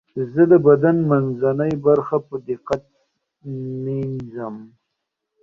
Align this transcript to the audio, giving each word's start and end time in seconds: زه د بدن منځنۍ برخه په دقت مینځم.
زه 0.33 0.43
د 0.51 0.53
بدن 0.67 0.95
منځنۍ 1.09 1.73
برخه 1.85 2.17
په 2.27 2.35
دقت 2.49 2.83
مینځم. 3.83 4.55